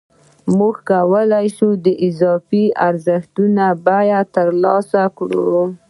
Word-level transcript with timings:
موږ 0.57 0.75
کولای 0.91 1.47
شو 1.57 1.69
د 1.85 1.87
اضافي 2.07 2.63
ارزښت 2.87 3.29
بیه 3.85 4.19
ترلاسه 4.35 5.03
کړو 5.17 5.55